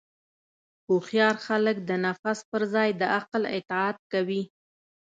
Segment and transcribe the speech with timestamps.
[0.87, 4.41] هوښیار خلک د نفس پر ځای د عقل اطاعت کوي.